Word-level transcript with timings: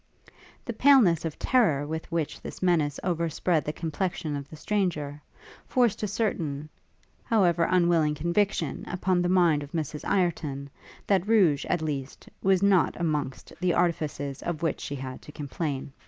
The 0.65 0.73
paleness 0.73 1.25
of 1.25 1.37
terror 1.37 1.85
with 1.85 2.11
which 2.11 2.41
this 2.41 2.63
menace 2.63 2.99
overspread 3.03 3.65
the 3.65 3.71
complexion 3.71 4.35
of 4.35 4.49
the 4.49 4.55
stranger, 4.55 5.21
forced 5.67 6.01
a 6.01 6.07
certain, 6.07 6.69
however 7.23 7.67
unwilling 7.69 8.15
conviction 8.15 8.83
upon 8.87 9.21
the 9.21 9.29
mind 9.29 9.61
of 9.61 9.73
Mrs 9.73 10.03
Ireton, 10.03 10.71
that 11.05 11.27
rouge, 11.27 11.65
at 11.65 11.83
least, 11.83 12.27
was 12.41 12.63
not 12.63 12.99
amongst 12.99 13.53
the 13.59 13.75
artifices 13.75 14.41
of 14.41 14.63
which 14.63 14.79
she 14.79 14.95
had 14.95 15.21
to 15.21 15.31
complain. 15.31 15.91